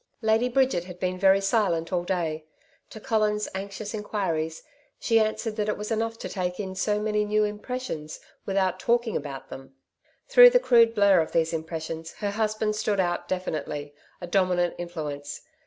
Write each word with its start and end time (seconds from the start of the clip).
Lady 0.23 0.49
Bridget 0.49 0.85
had 0.85 0.99
been 0.99 1.19
very 1.19 1.39
silent 1.39 1.93
all 1.93 2.03
day. 2.03 2.43
To 2.89 2.99
Colin's 2.99 3.47
anxious 3.53 3.93
enquiries 3.93 4.63
she 4.97 5.19
answered 5.19 5.57
that 5.57 5.69
it 5.69 5.77
was 5.77 5.91
enough 5.91 6.17
to 6.17 6.27
take 6.27 6.59
in 6.59 6.73
so 6.73 6.99
many 6.99 7.23
new 7.23 7.43
impressions 7.43 8.19
without 8.43 8.79
talking 8.79 9.15
about 9.15 9.51
them. 9.51 9.75
Through 10.27 10.49
the 10.49 10.59
crude 10.59 10.95
blur 10.95 11.19
of 11.21 11.33
these 11.33 11.53
impressions 11.53 12.13
her 12.13 12.31
husband 12.31 12.75
stood 12.75 12.99
out 12.99 13.27
definitely, 13.27 13.93
a 14.19 14.25
dominant 14.25 14.73
influence. 14.79 15.41